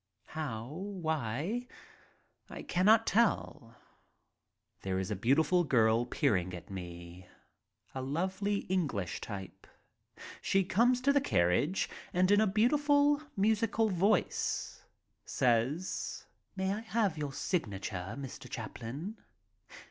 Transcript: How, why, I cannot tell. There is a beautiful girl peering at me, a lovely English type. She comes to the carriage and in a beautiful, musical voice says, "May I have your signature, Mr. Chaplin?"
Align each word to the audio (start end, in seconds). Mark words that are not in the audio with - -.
How, 0.29 0.65
why, 0.69 1.67
I 2.49 2.63
cannot 2.63 3.05
tell. 3.05 3.75
There 4.81 4.97
is 4.97 5.11
a 5.11 5.15
beautiful 5.15 5.63
girl 5.63 6.07
peering 6.07 6.55
at 6.55 6.71
me, 6.71 7.27
a 7.93 8.01
lovely 8.01 8.61
English 8.61 9.21
type. 9.21 9.67
She 10.41 10.63
comes 10.63 11.01
to 11.01 11.13
the 11.13 11.21
carriage 11.21 11.87
and 12.13 12.31
in 12.31 12.41
a 12.41 12.47
beautiful, 12.47 13.21
musical 13.37 13.89
voice 13.89 14.81
says, 15.23 16.25
"May 16.55 16.73
I 16.73 16.79
have 16.81 17.15
your 17.15 17.31
signature, 17.31 18.15
Mr. 18.17 18.49
Chaplin?" 18.49 19.17